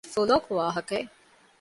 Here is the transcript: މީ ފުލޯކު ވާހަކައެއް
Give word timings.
މީ 0.03 0.07
ފުލޯކު 0.13 0.51
ވާހަކައެއް 0.59 1.11